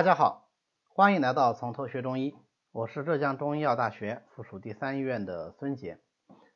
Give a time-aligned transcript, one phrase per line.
[0.00, 0.48] 大家好，
[0.88, 2.34] 欢迎来到从头学中医，
[2.72, 6.00] 我是浙江中医药大学附属第三医院的孙杰。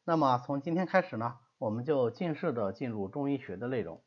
[0.02, 4.02] 那么从今天开始呢，我们就正式的进入中医学的内容。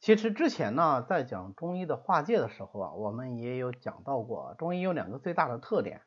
[0.00, 6.02] 其实之前呢，在讲中医的化界的时候啊，我们也有讲到过，中医有两个最大的特点，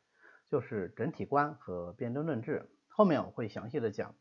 [0.50, 2.70] 就是整体观和辨证论治。
[2.88, 4.14] 后面我会详细的讲。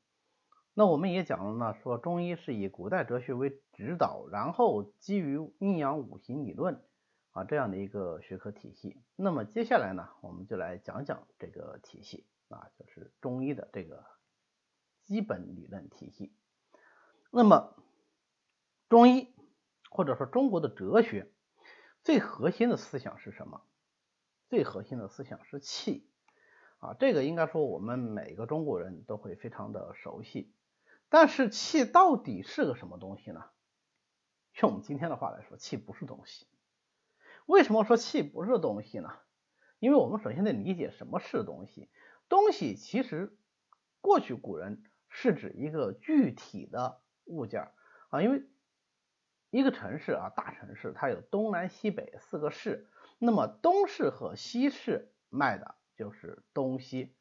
[0.73, 6.81] 那我们也讲了呢，说中医是以古代哲学为指导，然后基于阴阳五行理论。
[7.37, 8.97] 啊，这样的一个学科体系。
[9.15, 14.03] 那么接下来呢，我们就来讲讲这个体系啊，就是中医的这个
[15.05, 16.33] 基本理论体系。
[17.29, 17.75] 那么
[18.89, 19.35] 中医
[19.91, 21.31] 或者说中国的哲学
[22.03, 23.61] 最核心的思想是什么？
[24.49, 26.09] 最核心的思想是气
[26.79, 30.51] 啊，这个应该说我们每个中国人都会非常的熟悉。
[31.09, 33.43] 但是气到底是个什么东西呢？
[34.59, 36.47] 用我们今天的话来说，气不是东西。
[37.47, 39.09] 为什么说气不是东西呢？
[39.79, 41.89] 因为我们首先得理解什么是东西。
[42.29, 43.37] 东西其实
[44.01, 47.71] 过去古人是指一个具体的物件
[48.09, 48.43] 啊，因为
[49.49, 57.15] 一个城市啊，大城市它有东南西北四个市，那么东市和西市卖的就是东西，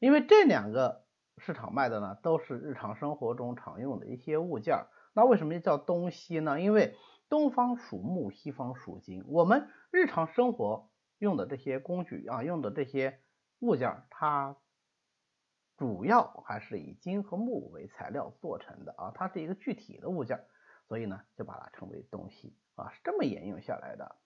[0.00, 1.04] 因为这两个
[1.38, 4.86] 市场卖的呢都是日常生活中常用的一些物件。
[5.14, 6.60] 那为什么叫东西呢？
[6.60, 6.96] 因为
[7.32, 9.24] 东方属木，西方属金。
[9.26, 13.22] 我们日常生活用的这些工具啊，用的这些
[13.60, 14.58] 物件，它
[15.78, 20.44] 主要还是以金和木为材料做成的啊，它是一个具体的物件，
[20.88, 24.16] 所以呢，就把它称为东西啊，是这么沿用下来的。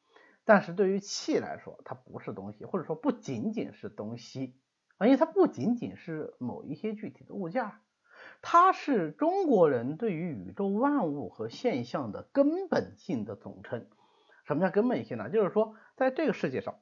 [0.44, 4.58] 但是对于气来说，它不是东西，或者说不仅仅是东西
[4.96, 7.70] 啊，因为它不仅仅是某一些具体的物件。
[8.42, 13.88] 它是中国人对于宇宙万物和现象的根本性的总称。
[14.44, 15.28] 什么叫根本性呢？
[15.28, 16.78] 就是说，在这个世界上，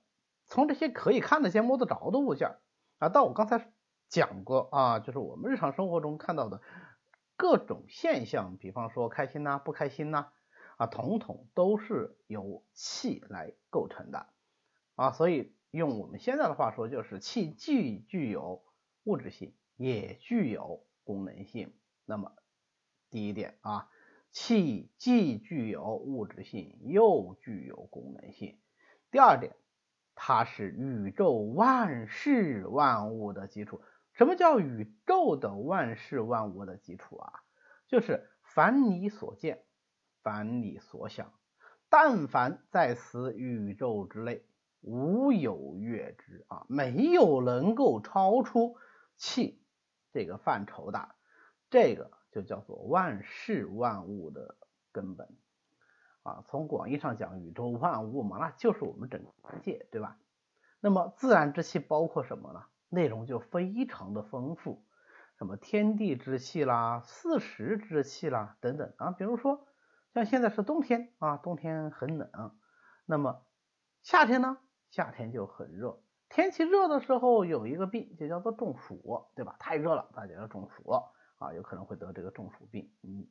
[0.46, 2.56] 从这些可以看得见、摸得着的物件
[2.98, 3.72] 啊，到我刚才
[4.10, 6.60] 讲过啊，就是我们日常生活中看到的
[7.36, 10.28] 各种现象，比方说开心呐、不开心呐，
[10.76, 14.26] 啊，统统都是由气来构成的
[14.94, 15.12] 啊。
[15.12, 18.62] 所以用我们现在的话说，就是气既具有
[19.04, 20.84] 物质性，也具有。
[21.04, 21.72] 功能性，
[22.04, 22.32] 那么
[23.10, 23.88] 第一点啊，
[24.30, 28.58] 气既具有物质性，又具有功能性。
[29.10, 29.54] 第二点，
[30.14, 33.80] 它是宇宙万事万物的基础。
[34.12, 37.42] 什么叫宇宙的万事万物的基础啊？
[37.86, 39.64] 就是凡你所见，
[40.22, 41.32] 凡你所想，
[41.88, 44.44] 但凡在此宇宙之内，
[44.80, 48.76] 无有越之啊，没有能够超出
[49.16, 49.63] 气。
[50.14, 51.16] 这个范畴的，
[51.70, 54.56] 这个就叫做万事万物的
[54.92, 55.28] 根本
[56.22, 56.44] 啊。
[56.46, 60.16] 从广义上讲，宇宙万物嘛，那就是我们整个界，对吧？
[60.78, 62.62] 那么自然之气包括什么呢？
[62.90, 64.84] 内容就非常的丰富，
[65.36, 69.10] 什么天地之气啦、四时之气啦等等啊。
[69.10, 69.66] 比如说，
[70.12, 72.56] 像现在是冬天啊，冬天很冷，
[73.04, 73.44] 那么
[74.04, 74.58] 夏天呢，
[74.90, 76.03] 夏天就很热。
[76.34, 79.54] 天气热的时候有一个病，就叫做中暑，对吧？
[79.60, 80.90] 太热了，大家要中暑
[81.38, 82.90] 啊，有可能会得这个中暑病。
[83.04, 83.28] 嗯，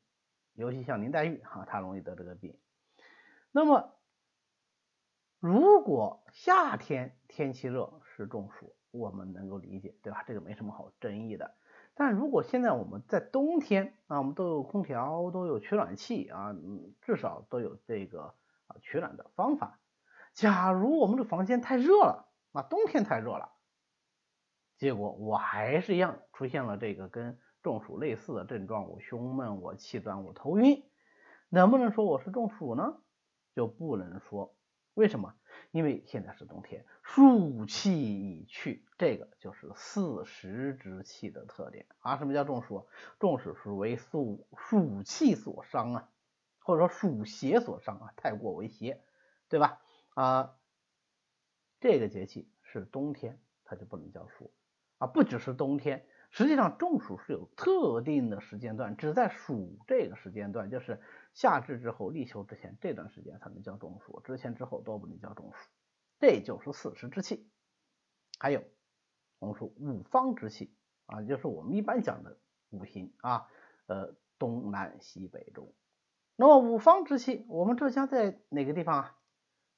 [0.53, 2.57] 尤其像林黛玉哈，她容易得这个病。
[3.51, 3.93] 那么，
[5.41, 10.23] 如果夏天天气热是中暑，我们能够理解，对吧？
[10.25, 11.55] 这个没什么好争议的。
[11.95, 18.33] 但如果现在我们在冬天啊，我们都有空调，都有取暖器啊，嗯，至少都有这个
[18.67, 19.81] 啊取暖的方法。
[20.33, 23.51] 假如我们这房间太热了，啊，冬天太热了，
[24.77, 30.87] 结果我还是一样出现了这个跟中暑类似的症状，我胸闷，我气短，我头晕，
[31.49, 33.01] 能不能说我是中暑呢？
[33.55, 34.55] 就不能说，
[34.93, 35.33] 为什么？
[35.71, 42.17] 因为现在是冬天，暑气已去，这个就是四时之气的特点啊。
[42.17, 42.87] 什么叫中暑？
[43.19, 46.09] 中暑是为暑暑气所伤啊，
[46.59, 49.03] 或者说暑邪所伤啊，太过为邪，
[49.49, 49.81] 对吧？
[50.13, 50.55] 啊。
[51.83, 54.53] 这个节气是冬天，它就不能叫暑
[54.99, 55.07] 啊！
[55.07, 61.01] 不只是冬天，实际上中暑是有特定的时间段，只在暑这个时间段，就是
[61.33, 65.69] 夏至之后立秋之前这段时间才能叫中暑，之前之后都不能叫中暑。
[66.21, 67.51] 这就是四时之气。
[68.39, 68.63] 还有
[69.39, 70.73] 我们说五方之气
[71.07, 72.37] 啊，就是我们一般讲的
[72.69, 73.49] 五行啊，
[73.87, 75.73] 呃，东南西北中。
[76.37, 79.19] 那么五方之气，我们浙江在哪个地方啊？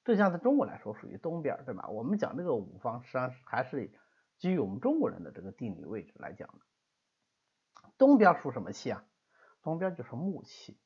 [0.06, 1.90] 浙江在中国来说属于东边，对吧？
[1.90, 3.92] 我们讲这个五方，实际上还是
[4.38, 6.60] 基于我们中国人的这个地理位置来讲的。
[7.98, 9.04] 东边属什么气啊？
[9.63, 10.78] 东边就是木气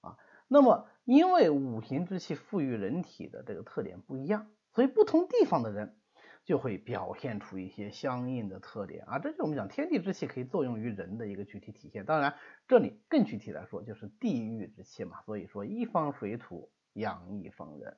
[0.00, 0.18] 啊。
[0.48, 5.96] 那么因为五行之气赋予人体的这个特点不一样，所以不同地方的人
[6.44, 12.04] 就会表现出一些相应的特点啊，这就是我们讲天地之气可以作用于人的一个具体体现。
[12.04, 12.34] 当然，
[12.66, 17.96] 这里更具体来说就是地域之气嘛，所以说一方水土养一方人。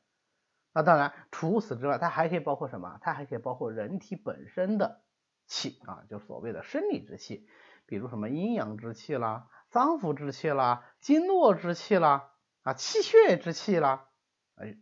[0.78, 2.98] 那当然，除此之外，它还可以包括什么？
[3.00, 5.02] 它还可以包括人体本身的
[5.44, 7.48] 气啊，就所谓的生理之气，
[7.84, 12.30] 比如什么阴阳之气啦、脏腑之气啦、经络之气啦、
[12.62, 14.08] 啊气血之气啦，
[14.54, 14.78] 哎，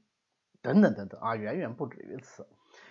[0.61, 2.47] 等等等等啊，远远不止于此。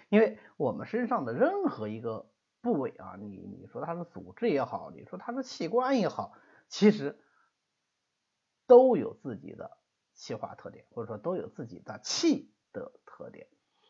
[0.10, 2.31] 因为我们身上的任何一个
[2.62, 6.34] 部位啊，你你说它是组织也好，你说它是器官也好，
[6.69, 7.24] 其实
[8.66, 9.78] 都有自己的
[10.16, 12.51] 气化特点，或者说都有自己的气。
[12.80, 13.48] 的特点，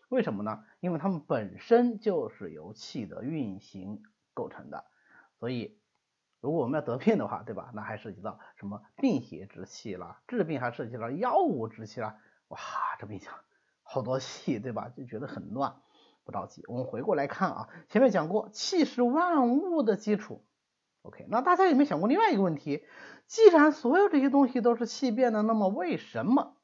[0.09, 0.63] 为什么呢？
[0.79, 4.03] 因为它们本身就是由气的运行
[4.35, 4.85] 构成的，
[5.39, 5.79] 所以
[6.39, 7.71] 如果我们要得病的话，对吧？
[7.73, 12.59] 那还涉及到什么病邪之气啦，治病还涉及到药物之气啦，哇，
[12.99, 13.33] 这么一讲，
[13.81, 14.89] 好多气，对吧？
[14.95, 15.81] 就觉得很乱，
[16.23, 20.45] 不着急，我们回过来看啊，前面讲过，气是万物的基础
[21.01, 22.85] ，OK，那大家有没有想过另外一个问题？
[23.27, 26.55] 既然所有这些东西都是气变的，那么为什么？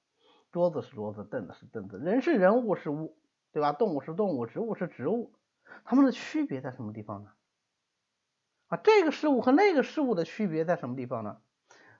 [0.51, 3.18] 桌子是桌子，凳子是凳子，人是人物是物，
[3.51, 3.71] 对吧？
[3.71, 5.33] 动物是动物，植物是植物，
[5.86, 7.31] 它们的区别在什么地方呢？
[8.68, 11.38] 啊，这个事物和那个事物的区别在什么地方呢？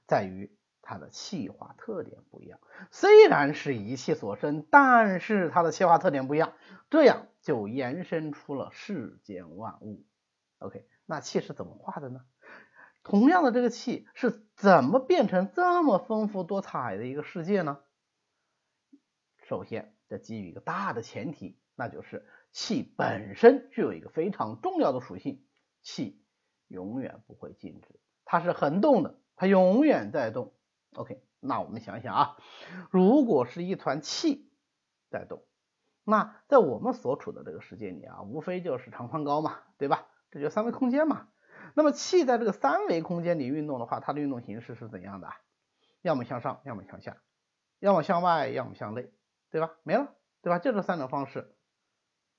[0.06, 2.60] 在于它的气化特点不一样。
[2.92, 6.54] 虽然是一气所生，但是它的气化特点不一样，
[6.90, 10.06] 这样就延伸出了世间万物。
[10.60, 12.22] OK，那气是怎么化的呢？
[13.04, 17.80] 同样的这个气是怎么变成这么丰富多彩的一个世界呢？
[19.52, 25.44] 首先，这基于一个大的前提，那就是气本身具有一个非常重要的属性，
[25.82, 26.24] 气
[26.70, 30.54] 永远不会静止，它是恒动的，它永远在动。
[30.94, 32.38] OK，那我们想想啊，
[32.92, 34.50] 如果是一团气
[35.10, 35.44] 在动，
[36.06, 40.08] 那在我们所处的这个世界里啊，无非就是长宽高嘛，对吧？
[40.32, 41.28] 这就三维空间嘛。
[41.76, 45.28] 那么气在这个三维空间里运动的话，它的运动形式是怎样的？
[46.02, 47.18] 要么向上，要么向下，
[47.80, 49.12] 要么向外，要么向内。
[49.52, 49.74] 对吧？
[49.84, 50.60] 没了，对吧？
[50.60, 51.56] 就这三种方式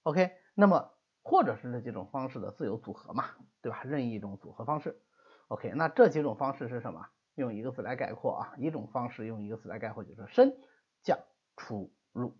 [0.02, 0.32] ，OK。
[0.54, 0.92] 那么
[1.22, 3.26] 或者是这几种方式的自由组合嘛，
[3.60, 3.82] 对吧？
[3.84, 5.00] 任意一种组合方式
[5.48, 5.72] ，OK。
[5.76, 7.06] 那这几种方式是什么？
[7.34, 10.54] 用一个字来概括啊，一种方式用一个字来概括就是升
[11.02, 11.18] 降
[11.56, 12.36] 出入。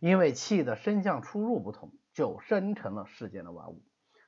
[0.00, 3.82] 因为气的升降出入不同，就生成了世间的万物。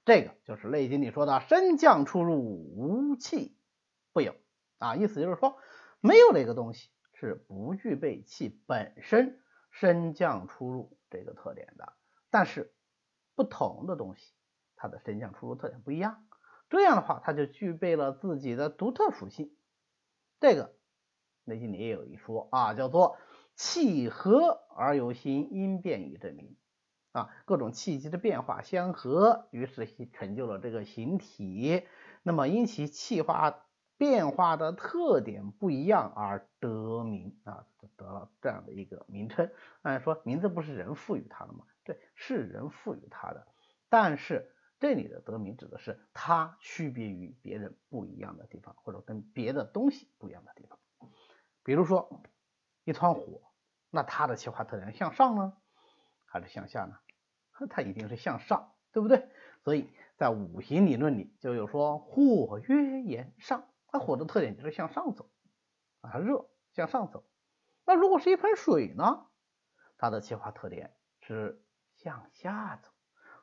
[0.04, 2.40] 这个就是《内经》里说的“升降出入，
[2.76, 3.56] 无气
[4.12, 4.34] 不有”
[4.78, 5.58] 啊，意思就是说，
[6.00, 9.38] 没有哪个东西是不具备气本身。
[9.80, 11.92] 升降出入这个特点的，
[12.30, 12.74] 但是
[13.36, 14.34] 不同的东西，
[14.74, 16.26] 它的升降出入特点不一样，
[16.68, 19.56] 这样的话，它就具备了自己的独特属性。
[20.40, 20.74] 这个
[21.44, 23.18] 内经里也有一说啊，叫做
[23.54, 26.56] 气和而有形，因变以证明
[27.12, 31.86] 啊，各种气机的变化相合，于是成就了这个形体。
[32.24, 33.64] 那么因其气化。
[33.98, 37.66] 变化的特点不一样而得名啊，
[37.96, 39.50] 得了这样的一个名称。
[39.82, 41.64] 按说名字不是人赋予它的吗？
[41.84, 43.46] 对，是人赋予它的。
[43.88, 50.78] 但是这里的得名指的是它区别于别人不一样的地方，或者跟别的东西不一样的地方。
[51.64, 52.22] 比如说
[52.84, 53.42] 一团火，
[53.90, 55.54] 那它的气化特点向上呢，
[56.24, 56.96] 还是向下呢？
[57.68, 59.28] 它一定是向上，对不对？
[59.64, 63.64] 所以在五行理论里就有说火曰炎上。
[63.88, 65.28] 它火的特点就是向上走
[66.00, 67.24] 啊，热向上走。
[67.84, 69.26] 那如果是一盆水呢？
[69.96, 71.60] 它的气化特点是
[71.96, 72.90] 向下走，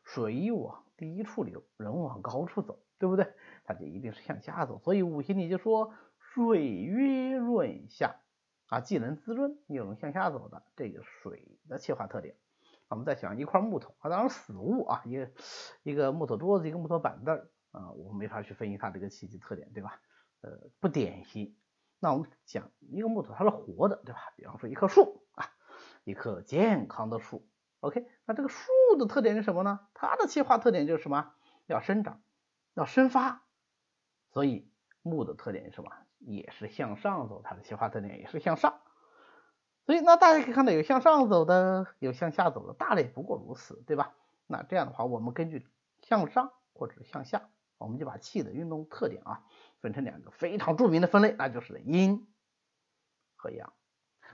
[0.03, 3.33] 水往低处流，人往高处走，对不对？
[3.65, 4.79] 它就一定是向下走。
[4.79, 8.15] 所以五行里就说水曰润下
[8.67, 12.37] 啊，既能滋润又能向下走的这个水的气化特点。
[12.87, 15.31] 我们再想一块木头啊，当然死物啊，一个
[15.81, 17.35] 一个木头桌子，一个木头板凳
[17.71, 19.99] 啊，我们没法去分析它这个气机特点，对吧？
[20.45, 21.55] 呃，不典型。
[21.99, 24.19] 那我们讲一个木头，它是活的，对吧？
[24.35, 25.49] 比方说一棵树啊，
[26.03, 27.47] 一棵健康的树。
[27.79, 29.79] OK，那这个树的特点是什么呢？
[29.95, 31.33] 它的气化特点就是什么？
[31.65, 32.21] 要生长，
[32.75, 33.43] 要生发。
[34.29, 34.69] 所以
[35.01, 35.91] 木的特点是什么？
[36.19, 38.81] 也是向上走，它的气化特点也是向上。
[39.87, 44.13] 所以那大家可以看到，有向上走的，有向下走的，大类不过如此，对吧？
[44.45, 45.67] 那这样的话，我们根据
[46.03, 47.49] 向上或者向下。
[47.77, 49.43] 我们就把气的运动特点啊
[49.85, 52.25] 分成两个非常著名的分类，那就是阴
[53.35, 53.71] 和阳。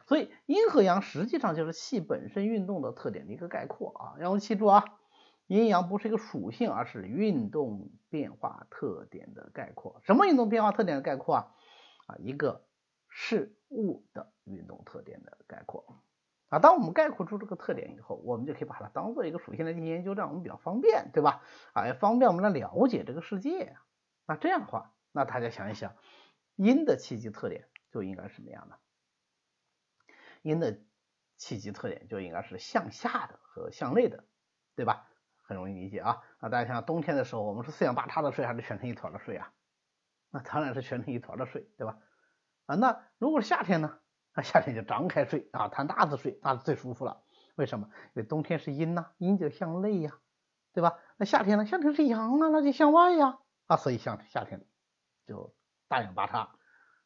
[0.05, 4.15] 所以阴和阳实际上就是气本身运动的特点的一个概括啊。
[4.21, 4.85] 要记住啊，
[5.47, 9.99] 阴阳不是一个属性，而是运动变化特点的概括。
[10.05, 11.51] 什么运动变化特点的概括啊？
[12.07, 12.65] 啊，一个
[13.09, 16.01] 事物的运动特点的概括。
[16.47, 21.41] 啊，当我们概括出这个特点以后，我们就可以把它当做一个属性来进行研究，这样我们比较方便，对吧？
[21.73, 23.75] 啊，也方便我们来了解这个世界。
[24.27, 25.95] 那这样的话，那大家想一想，
[26.55, 28.79] 阴的气机特点就应该什么样的？
[30.41, 30.79] 阴的
[31.37, 34.23] 气机特点就应该是向下的和向内的，
[34.75, 35.07] 对吧？
[35.43, 36.21] 很容易理解啊。
[36.39, 39.53] 那大家想想，冬天的时候，我们是四仰八叉的睡，还是蜷成一团的睡啊？
[40.29, 41.99] 那当然是蜷成一团的睡，对吧？
[42.65, 43.99] 啊，那如果是夏天呢？
[44.33, 47.21] 那夏天就张开睡啊，摊大子睡，那是最舒服了。
[47.55, 47.89] 为什么？
[48.13, 50.19] 因为冬天是阴呐，阴就向内呀，
[50.71, 50.97] 对吧？
[51.17, 51.65] 那夏天呢？
[51.65, 53.39] 夏天是阳啊，那就向外呀。
[53.67, 54.65] 啊，所以像夏天
[55.25, 55.55] 就
[55.87, 56.55] 大仰八叉，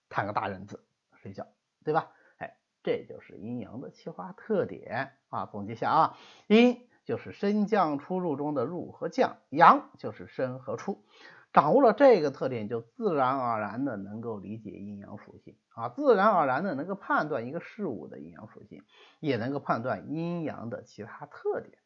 [0.09, 0.85] 摊个大人字
[1.21, 1.47] 睡觉，
[1.83, 2.11] 对吧？
[2.37, 5.45] 哎，这就是阴阳的气化特点啊。
[5.45, 6.17] 总结下啊，
[6.47, 11.05] 阴就是升降出入中的入和降，阳就是升和出。
[11.53, 18.83] 掌握了这个特点，就自然而然的能够理解阴阳属性啊，自然而然的能够判断一个事物的阴阳属性，
[19.21, 21.77] 也能够判断阴阳的其他特点。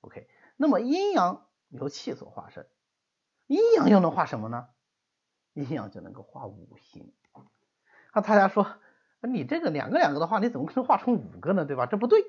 [0.00, 2.66] OK，那么阴阳由气所化生，
[3.46, 4.68] 阴阳又能化什么呢？
[5.54, 7.12] 阴阳就能够画五行。
[8.14, 8.66] 那大家说，
[9.22, 11.64] 你这个两个两个的话，你怎么可能画成五个呢？
[11.64, 11.86] 对吧？
[11.86, 12.22] 这不对。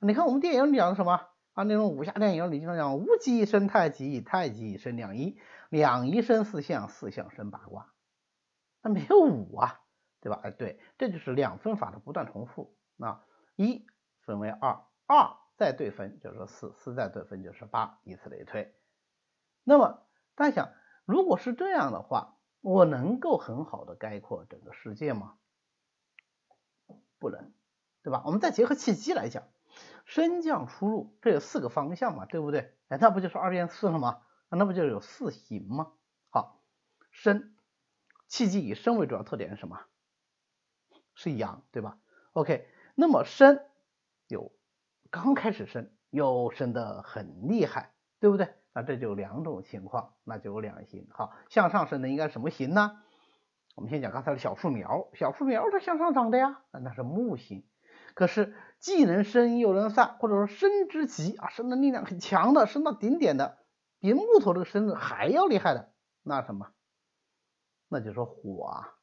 [0.00, 1.28] 你看我们电影里讲的什么？
[1.54, 5.38] 啊，那种武侠电影里经常讲无极生太极，太极生两仪，
[5.70, 7.92] 两仪生四象，四象生八卦。
[8.80, 9.80] 那没有五啊，
[10.20, 10.38] 对吧？
[10.44, 12.76] 哎，对，这就是两分法的不断重复。
[12.96, 13.20] 那
[13.56, 13.84] 一
[14.20, 18.72] 分为二，二再对分就是四，四再对分就是八，以此类推。
[19.64, 20.72] 那么大家想，
[21.04, 25.36] 如果是这样的话，我能够很好的概括整个世界吗？
[27.18, 27.52] 不能，
[28.02, 28.22] 对吧？
[28.26, 29.44] 我们再结合气机来讲。
[30.04, 32.74] 升降出入，这有四个方向嘛，对不对？
[32.88, 34.22] 哎，那不就是二变四了吗？
[34.48, 35.92] 那不就有四行吗？
[36.30, 36.62] 好，
[37.10, 37.54] 升
[38.26, 39.80] 气机以升为主要特点是什么？
[41.14, 41.98] 是阳，对吧
[42.32, 43.60] ？OK，那么升
[44.28, 44.52] 有
[45.10, 48.54] 刚开始升，又升的很厉害，对不对？
[48.78, 51.08] 那这就两种情况，那就有两型。
[51.10, 53.02] 好，向上升的应该什么型呢？
[53.74, 57.66] 我们先讲刚才的小树苗，小树苗它向上长的呀，那是木星。
[58.14, 63.58] 可是既能升又能散，或者说升之极啊，升的力量很强的，升到顶点的，
[63.98, 65.90] 比木头这个升的还要厉害的，
[66.22, 66.68] 那什么？
[67.88, 68.94] 那就是火啊，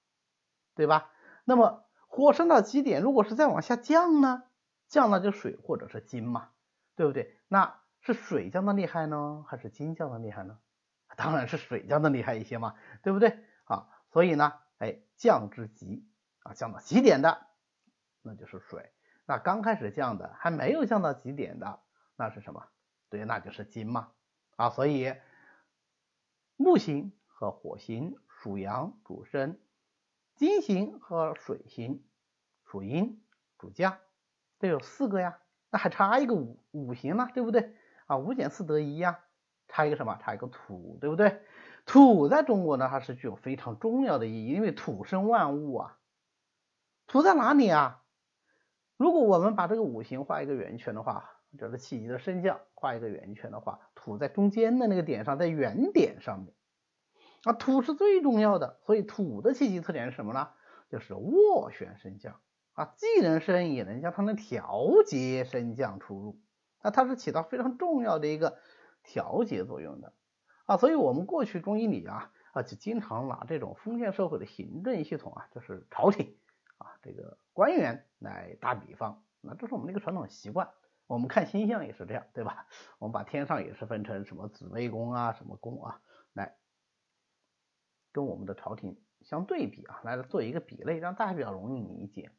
[0.73, 1.11] 对吧？
[1.43, 4.43] 那么火升到极点，如果是再往下降呢？
[4.87, 6.47] 降那就水或者是金嘛，
[6.95, 7.37] 对不对？
[7.49, 10.59] 那是水降的厉害呢，还是金降的厉害呢？
[11.17, 13.43] 当然是水降的厉害一些嘛，对不对？
[13.65, 16.07] 啊，所以呢，哎，降之极
[16.43, 17.47] 啊，降到极点的，
[18.21, 18.91] 那就是水。
[19.25, 21.79] 那刚开始降的还没有降到极点的，
[22.15, 22.67] 那是什么？
[23.09, 24.11] 对，那就是金嘛
[24.55, 25.15] 啊，所以
[26.57, 29.59] 木星和火星属阳主升，
[30.35, 32.05] 金星和水星
[32.65, 33.23] 属阴
[33.57, 33.97] 主降，
[34.59, 35.39] 这有四个呀，
[35.71, 38.17] 那还差一个五五行呢，对不对啊？
[38.17, 39.19] 五减四得一呀，
[39.67, 40.17] 差一个什么？
[40.21, 41.41] 差一个土，对不对？
[41.85, 45.97] 土在中国呢，它是具有非常重要的意义，因为土生万物啊，
[47.07, 48.01] 土在哪里啊？
[48.97, 56.53] 如果我们把这个五行画一个圆圈的话，就是气机的升降画一个圆圈的话，土在中间的那个点上，在原点上面
[57.43, 60.49] 啊，土是最重要的，所以土的气机特点是什么呢？
[60.89, 62.39] 就是斡旋升降
[62.73, 66.39] 啊，既能升也能降，它能调节升降出入，
[66.85, 68.59] 那它是起到非常重要的一个
[69.03, 70.13] 调节作用的
[70.65, 76.37] 啊，所以我们过去中医里啊啊就经常拿这种封建社会的行政系统啊，就是朝廷。
[76.77, 80.69] 啊，这个官员来打比方，那这是我们的一个传统习惯。
[81.07, 82.67] 我们看星象也是这样，对吧？
[82.99, 86.01] 我们把天上也是分成什么紫微宫啊，什么宫啊，
[86.33, 86.57] 来
[88.11, 92.31] 跟我们的朝廷相对比啊，来做一个比类，让大家比较容易理解。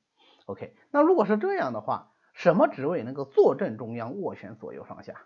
[0.45, 5.23] OK，那如果是这样的话，什么职位能够坐镇中央，斡旋左右上下？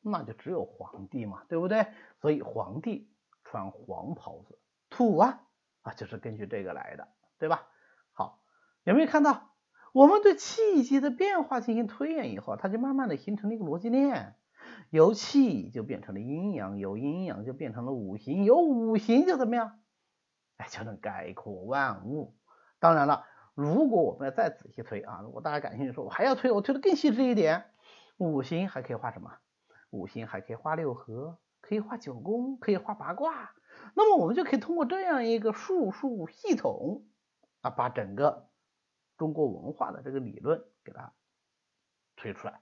[0.00, 1.88] 那就只有皇帝嘛，对不对？
[2.22, 3.12] 所以皇帝
[3.44, 5.42] 穿黄袍子，土啊
[5.82, 7.68] 啊，就是根据这个来的，对吧？
[8.14, 8.40] 好
[8.84, 9.50] 有没有看到，
[9.92, 14.34] 我们对气机的变化进行推演以后，它就慢慢的形成了一个逻辑链，
[14.88, 19.78] 由气就变成了阴阳，由阴阳就变成了五行，由五行就怎么样？
[20.56, 22.34] 哎，就能概括万物。
[22.78, 23.26] 当然了，
[23.58, 27.64] 如果我们要再仔细推啊，如果大家感兴趣，说我还要推，我推的更细致一点，
[28.16, 29.32] 五行还可以画什么？
[29.90, 33.50] 五行还可以画六合，可以画九宫，可以画八卦。
[33.96, 37.08] 那么我们就可以通过这样一个术数系统
[37.62, 38.46] 啊，把整个。
[39.16, 41.12] 中国文化的这个理论给它
[42.14, 42.60] 推出来，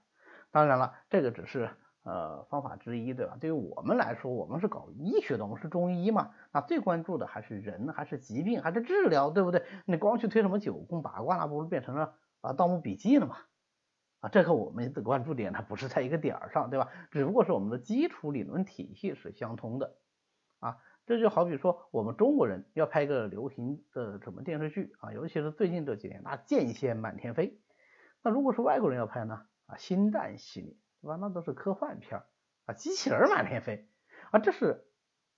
[0.49, 1.69] 当然了，这个只是
[2.07, 3.35] 呃方法之一，对吧？
[3.37, 9.65] 对于我们来说，我们是搞医学的，我们是中医嘛，那最关注的还是人，还是疾病，还是治疗，对不对？
[9.85, 13.35] 你光去推什么九宫八卦，那不是变成了啊《盗墓笔记》了吗，
[14.21, 16.89] 啊，这和我们的关注点它不是在一个点儿上，对吧？
[17.11, 19.97] 只不过是我们的基础理论体系是相通的，
[20.59, 27.59] 啊，这就好比说我们中国人要拍个流行的什么电视剧啊，尤其是最近这几年那剑仙满天飞，
[28.23, 30.75] 那如果是外国人要拍呢，啊，星战系列，
[31.15, 32.21] 那都是科幻片
[32.65, 33.87] 啊，机器人满天飞，
[34.31, 34.85] 啊，这是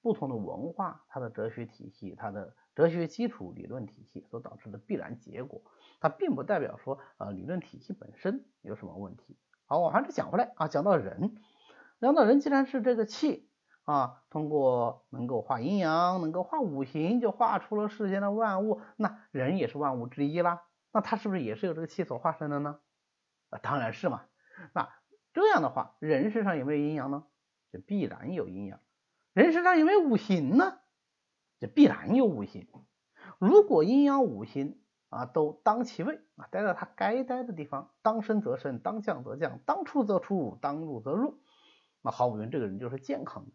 [0.02, 2.56] 不同的文化，它的哲学体系，它的。
[2.76, 5.64] 哲学基础理论体系所导致的必然结果，
[6.00, 9.38] 它并不代表说呃理论体系本身有什么问题。
[9.66, 11.36] 好，我还是讲回来啊，讲到人，
[12.00, 13.50] 讲到人既然是这个气
[13.84, 20.64] 啊，通过能够化阴阳，能够化五行，就画出了世间的万物，那人也是万物之一啦。
[20.94, 22.80] 那他是不是也是由这个气所化身的呢？
[23.50, 24.22] 啊，当然是嘛。
[24.74, 24.88] 那
[25.40, 27.24] 这样的话，人身上有没有阴阳呢？
[27.72, 28.82] 就必然有阴阳。
[29.34, 30.80] 人身上有没有五行呢？
[31.60, 32.68] 这必然有五行，
[33.38, 41.40] 如果阴阳五行啊都当其位啊，待在他该待的地方，当升则升，当降则降，当出则出，当入则入，
[42.02, 43.52] 那毫无疑问，这个人就是健康的。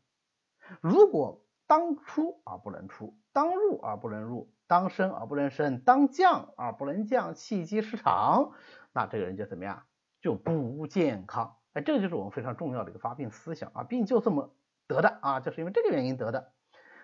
[0.81, 8.53] 如果当出而不能出，当入而不能入，当升而不能升，当降而不能降，气机失常，
[8.93, 9.85] 那这个人就怎么样？
[10.21, 11.57] 就不健康。
[11.75, 14.55] 哎，这个就是我们非常重要的一个发病思想啊，病就这么
[14.87, 16.53] 得的啊，就是因为这个原因得的。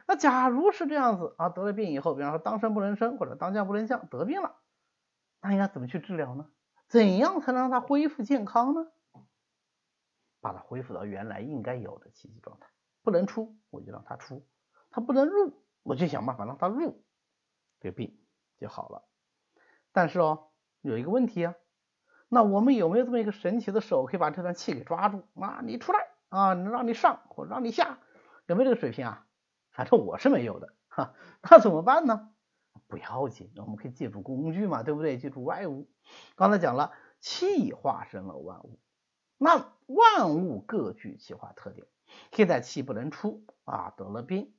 [0.07, 4.57] 那假如是这样子啊，得了病以后，比方说当生不能生，或者当降不能降，得病了，
[5.41, 6.51] 那应该怎么去治疗呢？
[6.89, 8.91] 怎样才能让它恢复健康呢？
[10.41, 12.69] 把它恢复到原来应该有的气机状态。
[13.03, 14.43] 不能出，我就让它出；
[14.91, 17.05] 它不能入，我就想办法让它入，
[17.81, 18.19] 这个病
[18.59, 19.05] 就好了。
[19.93, 20.51] 但是哦，
[20.81, 21.55] 有一个问题啊，
[22.33, 25.61] 那我们有没有这么一个神奇的手，可以把这段气给抓住啊？
[25.65, 27.99] 你出来啊，能让你上或让你下，
[28.47, 29.27] 有没有这个水平啊？
[29.73, 32.31] 反正我是没有的哈，那怎么办呢？
[32.87, 35.19] 不要紧，我们可以借助工具嘛，对不对？
[35.19, 35.91] 借助外物。
[36.37, 38.79] 刚才讲了，气化生了万物，
[39.37, 41.87] 那万物各具气化特点。
[42.33, 44.55] 现在气不能出啊，得了病。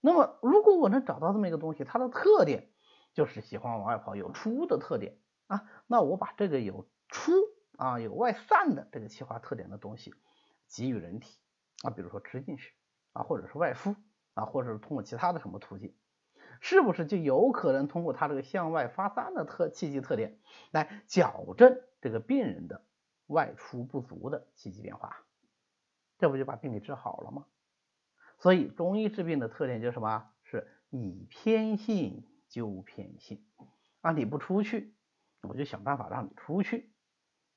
[0.00, 2.70] 那么如果我能找到这么一个东西，它的特点
[3.14, 7.32] 就是喜欢往外跑，有出的特点啊，那我把这个有出
[7.76, 10.14] 啊有外散的这个气化特点的东西
[10.68, 11.38] 给予人体
[11.82, 12.74] 啊，比如说吃进去
[13.12, 13.94] 啊，或者是外敷。
[14.36, 15.94] 啊，或者是通过其他的什么途径，
[16.60, 20.38] 是不是就有可能通过他这个向外发散的特气机特点
[20.72, 22.84] 来矫正这个病人的
[23.28, 25.24] 外出不足的气机变化？
[26.18, 27.46] 这不就把病给治好了吗？
[28.36, 30.28] 所以中医治病的特点就是什么？
[30.44, 33.42] 是以偏性纠偏性
[34.02, 34.12] 啊！
[34.12, 34.94] 你不出去，
[35.48, 36.92] 我就想办法让你出去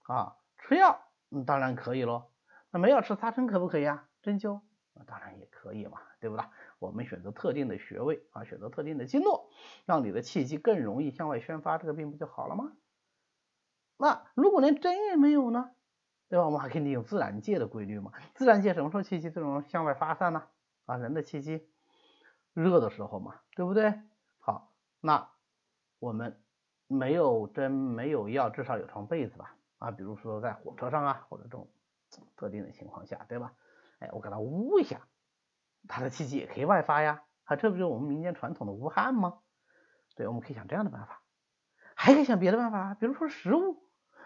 [0.04, 0.36] 啊！
[0.58, 1.00] 吃药，
[1.30, 2.32] 嗯，当然可以喽。
[2.72, 4.08] 那没药吃擦针可不可以啊？
[4.22, 4.62] 针灸，
[5.08, 6.46] 当然也可以嘛，对不对？
[6.80, 9.50] 我们选择特定的穴位啊，选择特定的经络，
[9.86, 12.74] 让你的气机更容易向外宣发，这个病不就好了吗？
[13.98, 15.72] 那如果连针也没有呢，
[16.30, 16.46] 对吧？
[16.46, 18.14] 我们还可以利用自然界的规律嘛。
[18.34, 20.48] 自然界什么时候气机最容易向外发散呢？
[20.86, 21.68] 啊，人的气机
[22.54, 24.00] 热的时候嘛，对不对？
[24.40, 25.30] 好，那
[26.00, 26.42] 我们
[26.90, 29.56] 没有针没有药，至少有床被子吧？
[29.78, 31.70] 啊，比如说在火车上啊，或者这种
[32.36, 33.54] 特定的情况下，对吧？
[34.00, 35.08] 哎，我给它捂一下。
[35.88, 39.40] 它的气机也可以外发呀，啊，这不就是我们民间传统的捂汗吗？
[40.16, 41.22] 对，我们可以想这样的办法，
[41.96, 43.84] 还可以想别的办法，比如说食物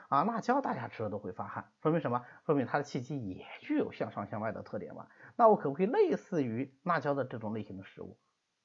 [0.07, 2.25] 啊，辣椒大家吃了都会发汗，说明什么？
[2.45, 5.07] 说明它的气机也具有向上向外的特点嘛。
[5.35, 8.17] 那我可不可以类似于辣椒的这种类型的食物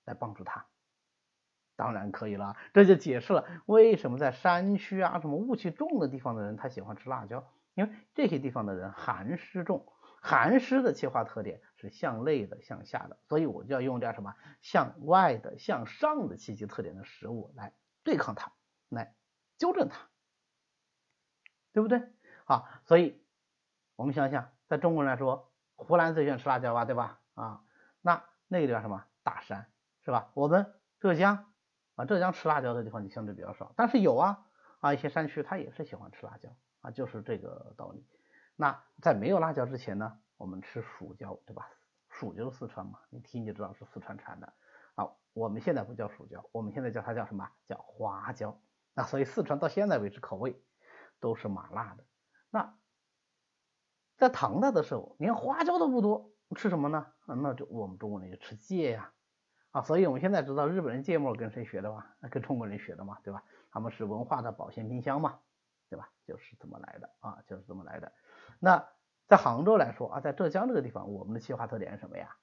[0.04, 0.66] 来帮助它？
[1.78, 9.86] 当然可以了，这就解释了为什么在山区啊什么雾气重的地方的人他喜欢吃辣椒，因为这些地方的人寒湿重。
[10.20, 18.50] 寒湿的气化特点是向内的、向下的，所以我就要用点什么向外的、向上的气机特点的食物来对抗它，
[18.88, 19.14] 来
[19.58, 20.08] 纠正它，
[21.72, 22.02] 对不对？
[22.44, 23.22] 好，所以
[23.94, 27.20] 我们想想，在中国人来说，湖南最喜欢吃辣椒吧，对吧？
[27.34, 27.62] 啊，
[28.00, 29.70] 那那个地方什么大山
[30.04, 30.32] 是吧？
[30.34, 31.52] 我们浙江
[31.98, 34.46] 啊，浙江吃辣椒的地方就相对比较少，但是有啊
[34.78, 36.48] 啊，一些山区它也是喜欢吃辣椒
[36.80, 38.06] 啊，就是这个道理。
[38.54, 41.68] 那在没有辣椒之前呢，我们吃蜀椒，对吧？
[42.08, 44.52] 蜀就是四川嘛，你听就知道是四川产的
[44.94, 45.10] 啊。
[45.32, 47.50] 我们现在不叫蜀椒，我们现在叫它叫什么？
[47.66, 48.60] 叫花椒。
[48.94, 50.62] 那所以四川到现在为止口味
[51.18, 52.04] 都是麻辣的。
[52.50, 52.78] 那
[54.16, 57.06] 在唐代的时候，连花椒都不多，吃什么呢？
[57.26, 59.12] 那就我们中国人就吃芥呀。
[59.70, 62.16] 啊所以我们现在知道日本人芥末跟谁学的吧？
[62.30, 63.42] 跟中国人学的嘛，对吧？
[63.70, 65.38] 他们是文化的保鲜冰箱嘛，
[65.90, 66.10] 对吧？
[66.26, 68.12] 就是这么来的啊，就是这么来的。
[68.58, 68.88] 那
[69.26, 72.36] 在杭州来说啊，在浙江这个地方，我们的气化特点是什么呀？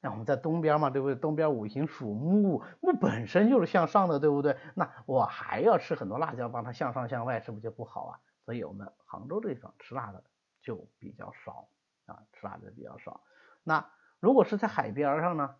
[0.00, 1.14] 那我们在东边嘛，对不对？
[1.14, 4.58] 东边五行属木，木本身就是向上的，对不对？
[4.74, 8.20] 那我还要吃很多辣椒，帮它向上向外，是不是就不好啊？
[8.44, 10.24] 所以我们杭州这地方吃辣的
[10.60, 11.68] 就比较少
[12.06, 13.22] 啊，吃辣的比较少。
[13.62, 15.54] 那如果是在海边上呢？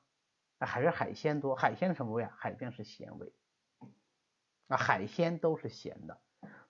[0.66, 2.35] 还是海鲜多，海鲜什么味啊？
[2.37, 3.33] 海鲜是咸味
[4.68, 6.20] 啊，海鲜都是咸的，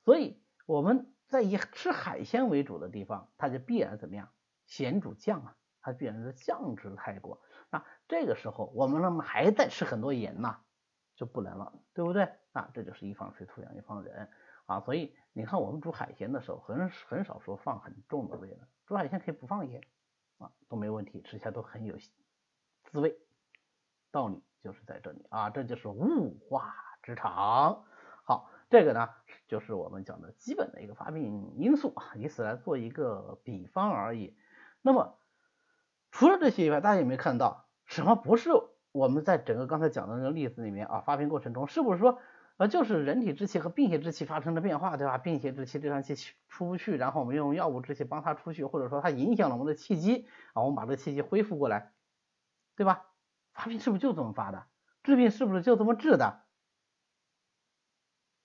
[0.05, 4.31] 所以我们在以吃海鲜为主的地方，它就必然怎么样？
[4.67, 7.43] 咸煮酱啊，它必然是酱汁太过。
[7.71, 10.61] 那这个时候我们那么还在吃很多盐呐，
[11.17, 12.29] 就不能了，对不对？
[12.53, 14.31] 啊，这就是一方水土养一方人
[14.67, 19.83] 啊，所以你看我们煮海鲜的时候，很很少说放很重的味的，煮海鲜可以不放盐
[20.39, 21.97] 啊，都没问题，吃起来都很有
[22.85, 23.19] 滋味。
[24.13, 27.85] 道理就是在这里啊，这就是物化之常。
[28.25, 29.09] 好，这个呢
[29.49, 34.37] 就是我们讲的基本的一个发病因素啊，以此来做一个比方而已。
[34.83, 35.19] 那么
[36.13, 38.51] 除了这些以外，大家有没有看到什么不是
[38.93, 42.19] 我们在整个刚才讲的那个例子里面啊发病过程中，是不是说
[42.59, 45.19] 呃就是人体之气和病邪之气发生了变化，对吧？
[45.19, 46.15] 病邪之气这场气
[46.49, 51.93] 出不去，然后我们用药物之气帮它出去，或者说它影响了我们的气机啊，我们把这个气机恢复过来，
[52.77, 53.07] 对吧？
[53.53, 54.67] 发病是不是就这么发的？
[55.03, 56.45] 治病是不是就这么治的？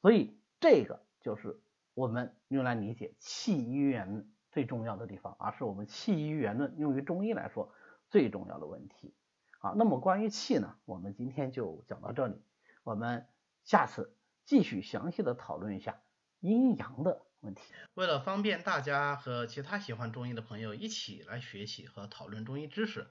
[0.01, 1.61] 所以这个就是
[1.93, 7.73] 我们用来理解气医元最重要的地方，而是我们气医元论用于中医来说
[8.09, 9.13] 最重要的问题。
[9.59, 12.41] 好，那么关于气呢，我们今天就讲到这里，
[12.83, 13.27] 我们
[13.63, 14.15] 下次
[14.45, 16.01] 继续详细的讨论一下
[16.39, 17.61] 阴阳的问题。
[17.95, 23.07] 为了方便大家和其他喜欢中医的朋友一起来学习和讨论中医知识。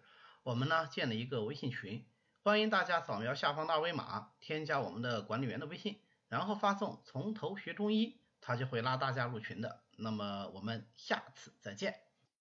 [0.47, 2.07] 我们呢建了一个微信群，
[2.45, 9.83] 欢迎大家扫描下方的二维码，添加我们的管理员的微信，然后发送“从头学中医”，他就会拉大家入群的。
[9.97, 12.06] 那么我们下次再见。